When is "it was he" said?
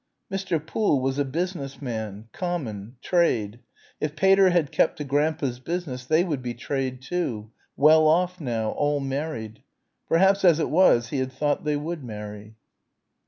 10.59-11.19